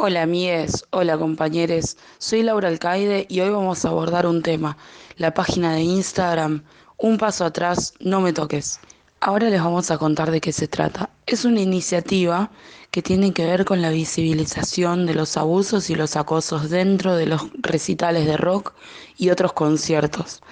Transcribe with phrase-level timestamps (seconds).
[0.00, 4.76] Hola amigues, hola compañeros, soy Laura Alcaide y hoy vamos a abordar un tema,
[5.16, 6.62] la página de Instagram,
[6.98, 8.78] un paso atrás, no me toques.
[9.18, 11.10] Ahora les vamos a contar de qué se trata.
[11.26, 12.52] Es una iniciativa
[12.92, 17.26] que tiene que ver con la visibilización de los abusos y los acosos dentro de
[17.26, 18.74] los recitales de rock
[19.16, 20.42] y otros conciertos.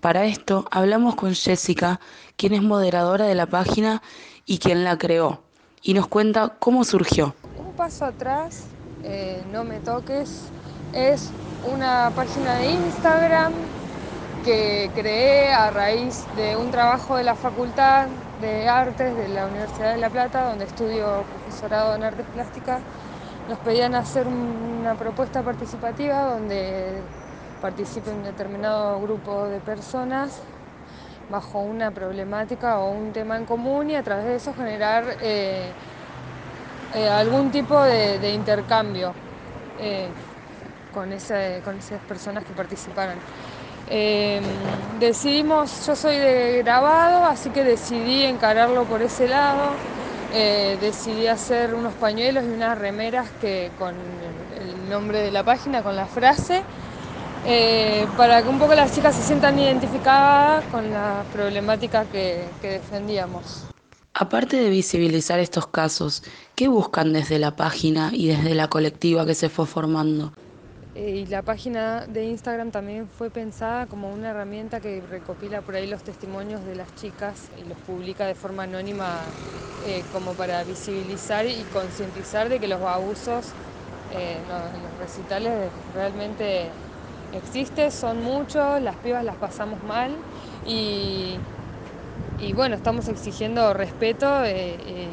[0.00, 2.00] Para esto hablamos con Jessica,
[2.34, 4.02] quien es moderadora de la página
[4.46, 5.44] y quien la creó,
[5.80, 7.36] y nos cuenta cómo surgió.
[7.56, 8.64] Un paso atrás
[9.02, 10.42] eh, no Me Toques,
[10.92, 11.30] es
[11.70, 13.52] una página de Instagram
[14.44, 18.06] que creé a raíz de un trabajo de la Facultad
[18.40, 22.80] de Artes de la Universidad de La Plata, donde estudio profesorado en artes plásticas.
[23.48, 27.00] Nos pedían hacer una propuesta participativa donde
[27.60, 30.40] participe un determinado grupo de personas
[31.28, 35.72] bajo una problemática o un tema en común y a través de eso generar eh,
[36.94, 39.12] eh, algún tipo de, intercambio
[39.80, 40.08] eh,
[40.94, 41.60] con, esas
[42.08, 43.18] personas que participaran.
[43.88, 44.40] Eh,
[44.98, 49.72] decidimos, yo soy de grabado, así que decidí encararlo por ese lado.
[50.80, 53.94] decidí hacer unos pañuelos y unas remeras que con
[54.58, 56.62] el nombre de la página, con la frase,
[58.16, 63.75] para que un poco las chicas se sientan identificadas con la problemática que defendíamos.
[64.18, 66.22] Aparte de visibilizar estos casos,
[66.54, 70.32] ¿qué buscan desde la página y desde la colectiva que se fue formando?
[70.94, 75.74] Eh, y la página de Instagram también fue pensada como una herramienta que recopila por
[75.74, 79.20] ahí los testimonios de las chicas y los publica de forma anónima
[79.86, 83.44] eh, como para visibilizar y concientizar de que los abusos
[84.16, 86.70] eh, en los recitales realmente
[87.32, 90.10] existen, son muchos, las pibas las pasamos mal
[90.66, 91.34] y
[92.38, 95.08] y bueno, estamos exigiendo respeto eh, eh,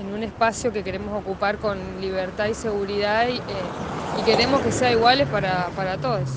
[0.00, 4.92] en un espacio que queremos ocupar con libertad y seguridad y, eh, queremos que sea
[4.92, 6.28] iguales para, todos.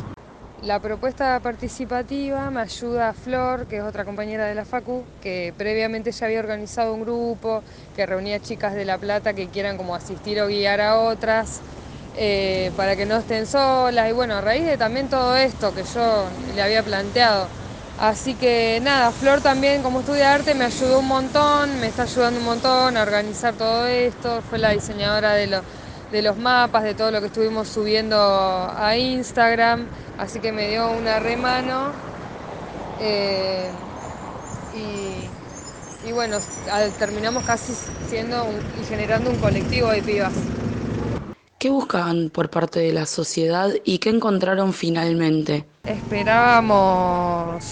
[0.64, 5.54] La propuesta participativa me ayuda a Flor, que es otra compañera de la FACU, que
[5.58, 7.64] previamente ya había organizado un grupo
[7.96, 11.62] que reunía chicas de La Plata que quieran como asistir o guiar a otras.
[12.76, 16.30] para que no estén solas y bueno, a raíz de también todo esto que yo
[16.54, 17.48] le había planteado,
[18.02, 22.40] Así que nada, Flor también como estudia arte me ayudó un montón, me está ayudando
[22.40, 25.46] un montón a organizar todo esto, fue la diseñadora de,
[26.24, 31.20] los mapas, de todo lo que estuvimos subiendo a Instagram, así que me dio una
[31.20, 31.92] remano.
[33.00, 33.70] Eh,
[36.04, 36.40] y, bueno,
[36.98, 37.76] terminamos casi
[38.08, 38.48] siendo
[38.80, 40.34] y generando un colectivo de pibas.
[41.60, 45.66] ¿Qué buscaban por parte de la sociedad y qué encontraron finalmente?
[45.86, 47.71] Esperábamos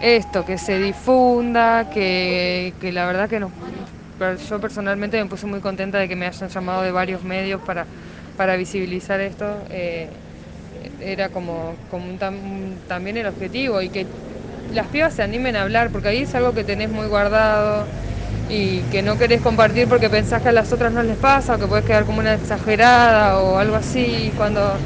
[0.00, 3.40] esto, que se difunda, que, la verdad que
[4.48, 7.86] yo personalmente me puse muy contenta de que me hayan llamado de varios medios para,
[8.36, 9.64] para visibilizar esto.
[9.70, 10.10] Eh,
[11.00, 12.18] era como, como
[12.86, 14.06] también el objetivo y que
[14.72, 17.86] las pibas se animen a hablar, porque ahí es algo que tenés muy guardado
[18.50, 21.58] y que no querés compartir porque pensás que a las otras no les pasa o
[21.58, 24.78] que puedes quedar como una exagerada o algo así, cuando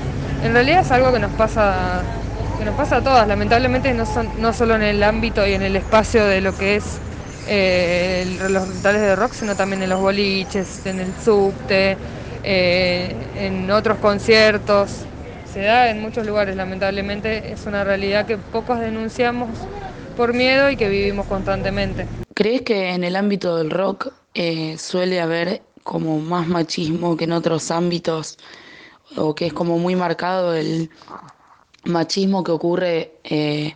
[0.43, 2.22] en realidad es algo que nos pasa
[2.65, 5.77] nos pasa a todas, lamentablemente no, son, no solo en el ámbito y en el
[5.77, 6.85] espacio de lo que es
[7.49, 11.97] eh, los recitales de rock, sino también en los boliches, en el subte,
[12.45, 15.05] eh, en otros conciertos.
[15.53, 19.49] Se da en muchos lugares, lamentablemente es una realidad que pocos denunciamos
[20.17, 22.07] por miedo y que vivimos constantemente.
[22.35, 27.33] ¿Crees que en el ámbito del rock eh, suele haber como más machismo que en
[27.33, 28.39] otros ámbitos
[29.17, 30.91] o que es como muy marcado el,
[31.85, 33.75] machismo que ocurre eh,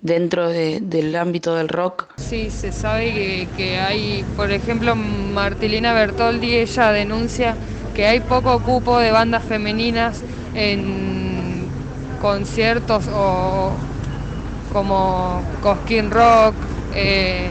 [0.00, 2.06] dentro del ámbito del rock.
[2.16, 7.56] Sí, se sabe que, hay, por ejemplo, Martilina Bertoldi, ella denuncia
[7.94, 10.22] que hay poco cupo de bandas femeninas
[10.54, 11.68] en
[12.20, 13.76] conciertos o
[14.72, 16.54] como Cosquín Rock,
[16.92, 17.50] eh,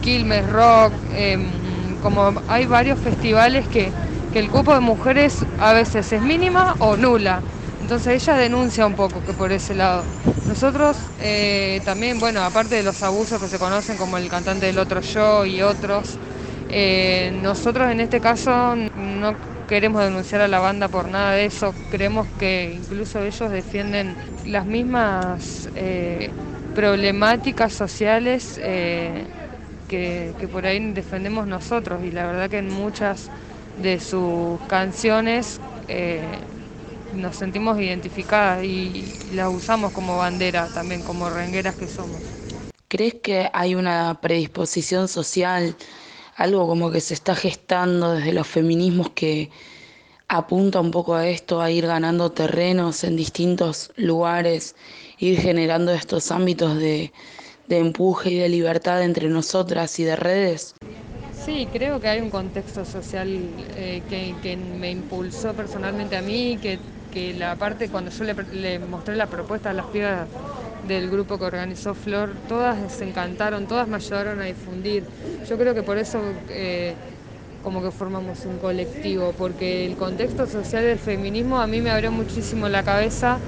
[0.00, 3.92] Quilmes Rock, em, como hay varios festivales que,
[4.32, 7.42] que el cupo de mujeres a veces es mínima o nula.
[7.86, 10.02] Entonces ella denuncia un poco que por ese lado.
[10.48, 14.76] Nosotros eh, también, bueno, aparte de los abusos que se conocen como el cantante del
[14.80, 16.18] otro yo y otros,
[16.68, 19.36] eh, nosotros en este caso no
[19.68, 21.72] queremos denunciar a la banda por nada de eso.
[21.88, 24.16] Creemos que incluso ellos defienden
[24.46, 26.28] las mismas eh,
[26.74, 33.30] problemáticas sociales que, que por ahí defendemos nosotros y la verdad que en muchas
[33.80, 35.60] de sus canciones
[37.10, 42.36] nos sentimos identificadas y las usamos como bandera también, como rengueras que somos.
[42.88, 45.76] ¿Crees que hay una predisposición social,
[46.36, 49.50] algo como que se está gestando desde los feminismos que
[50.28, 54.76] apunta un poco a esto, a ir ganando terrenos en distintos lugares,
[55.18, 57.12] ir generando estos ámbitos de,
[57.68, 60.74] de empuje y de libertad entre nosotras y de redes?
[61.46, 63.28] Sí, creo que hay un contexto social
[63.76, 66.80] eh, que, me impulsó personalmente a mí, que,
[67.38, 70.28] la parte cuando yo le, le, mostré la propuesta a las pibas
[70.88, 75.04] del grupo que organizó Flor, todas se encantaron, todas me ayudaron a difundir.
[75.48, 76.96] Yo creo que por eso eh,
[77.62, 82.10] como que formamos un colectivo, porque el contexto social del feminismo a mí me abrió
[82.10, 83.38] muchísimo la cabeza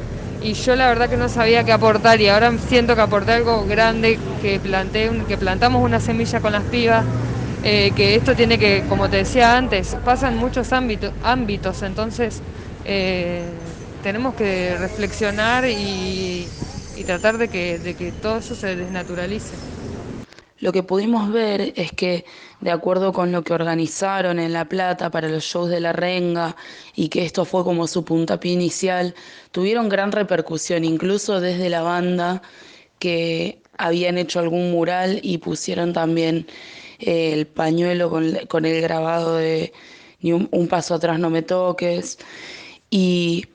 [0.40, 3.66] y yo la verdad que no sabía qué aportar y ahora siento que aporté algo
[3.66, 7.04] grande, que, planté, que plantamos una semilla con las pibas
[7.62, 12.44] eh, que esto tiene que, como te decía antes, pasan muchos ámbitos, ámbitos entonces
[12.84, 16.54] eh, tenemos que reflexionar y,
[16.92, 19.62] y tratar de que, de que todo eso se desnaturalice.
[20.60, 22.24] Lo que pudimos ver es que,
[22.60, 26.56] de acuerdo con lo que organizaron en La Plata para los shows de La Renga
[26.96, 29.14] y que esto fue como su puntapié inicial,
[29.52, 32.42] tuvieron gran repercusión, incluso desde la banda
[32.98, 36.46] que habían hecho algún mural y pusieron también
[36.98, 39.72] el pañuelo con, con, el grabado de
[40.20, 42.18] ni un, un paso atrás no me toques.
[42.90, 43.46] Y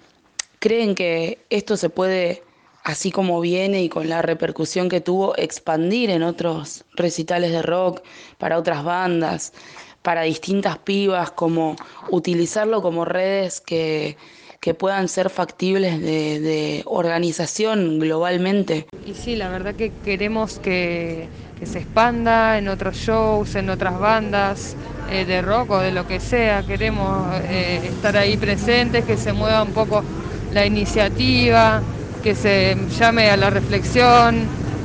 [0.60, 2.44] creen que esto se puede
[2.84, 8.02] así como viene y con la repercusión que tuvo, expandir en otros recitales de rock,
[8.38, 9.54] para otras bandas,
[10.02, 11.76] para distintas pibas, como
[12.10, 14.18] utilizarlo como redes que,
[14.60, 18.86] que puedan ser factibles de, de, organización globalmente.
[19.06, 21.30] Y sí, la verdad que queremos que,
[21.64, 24.76] que se expanda en otros shows, en otras bandas
[25.10, 29.32] eh, de rock o de lo que sea, queremos eh, estar ahí presentes, que se
[29.32, 30.04] mueva un poco
[30.52, 31.82] la iniciativa
[32.22, 34.42] que se llame a la reflexión,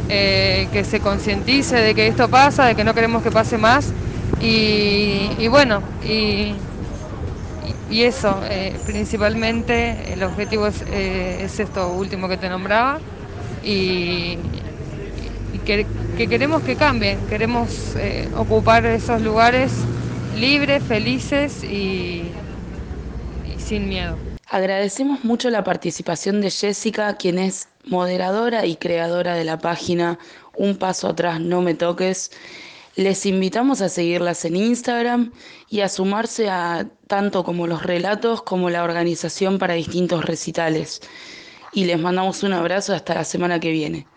[0.08, 3.92] eh, que se concientice de que esto pasa, de que no queremos que pase más.
[4.40, 6.54] Y, bueno, y,
[7.90, 8.40] eso,
[8.86, 13.00] principalmente el objetivo es, es, esto último que te nombraba
[13.64, 14.38] y
[15.69, 15.86] que,
[16.19, 19.70] que, queremos que cambien, queremos eh, ocupar esos lugares
[20.37, 22.25] libres, felices y,
[23.47, 24.17] y sin miedo.
[24.49, 30.19] Agradecemos mucho la participación de Jessica, quien es moderadora y creadora de la página
[30.56, 32.32] Un Paso Atrás No Me Toques.
[32.97, 35.31] Les invitamos a seguirlas en Instagram
[35.70, 41.00] y a sumarse a tanto como los relatos como la organización para distintos recitales.
[41.70, 44.09] Y les mandamos un abrazo hasta la semana que viene.